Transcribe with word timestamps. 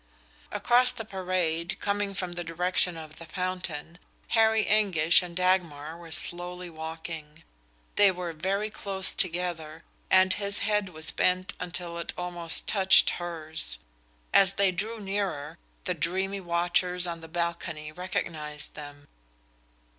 Across 0.51 0.93
the 0.93 1.05
parade, 1.05 1.77
coming 1.79 2.15
from 2.15 2.31
the 2.31 2.43
direction 2.43 2.97
of 2.97 3.19
the 3.19 3.25
fountain, 3.27 3.99
Harry 4.29 4.65
Anguish 4.65 5.21
and 5.21 5.35
Dagmar 5.37 5.95
were 5.95 6.11
slowly 6.11 6.71
walking. 6.71 7.43
They 7.97 8.09
were 8.09 8.33
very 8.33 8.71
close 8.71 9.13
together, 9.13 9.83
and 10.09 10.33
his 10.33 10.61
head 10.65 10.89
was 10.89 11.11
bent 11.11 11.53
until 11.59 11.99
it 11.99 12.13
almost 12.17 12.65
touched 12.65 13.11
hers. 13.21 13.77
As 14.33 14.55
they 14.55 14.71
drew 14.71 14.99
nearer, 14.99 15.59
the 15.83 15.93
dreamy 15.93 16.41
watchers 16.41 17.05
on 17.05 17.21
the 17.21 17.27
balcony 17.27 17.91
recognized 17.91 18.73
them. 18.73 19.07